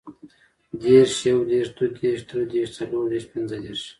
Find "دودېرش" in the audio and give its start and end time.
1.77-2.21